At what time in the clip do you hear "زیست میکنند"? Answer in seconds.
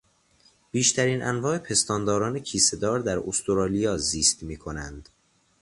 3.97-5.09